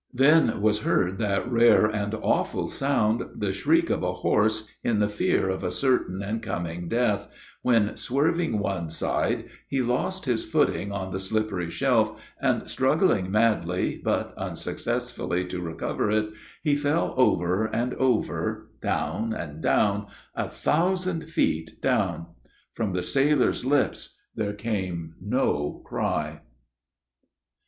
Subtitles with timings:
[0.15, 5.09] Then was heard that rare and awful sound, the shriek of a horse in the
[5.09, 7.27] fear of a certain and coming death;
[7.61, 14.01] when swerving one side, he lost his footing on the slippery shelf, and struggling madly,
[14.03, 16.31] but unsuccessfully, to recover it,
[16.63, 22.25] he fell over and over down down a thousand feet down!
[22.73, 26.41] From the sailor's lips there came no cry.